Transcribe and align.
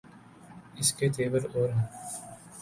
اس 0.77 0.93
کے 0.93 1.09
تیور 1.09 1.41
اور 1.53 1.69
ہیں۔ 1.69 1.85